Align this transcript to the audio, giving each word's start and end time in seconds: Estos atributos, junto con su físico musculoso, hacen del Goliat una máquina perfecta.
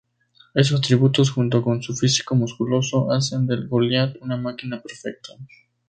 Estos 0.55 0.79
atributos, 0.79 1.29
junto 1.29 1.61
con 1.61 1.83
su 1.83 1.95
físico 1.95 2.33
musculoso, 2.33 3.11
hacen 3.11 3.45
del 3.45 3.67
Goliat 3.67 4.15
una 4.21 4.35
máquina 4.35 4.81
perfecta. 4.81 5.33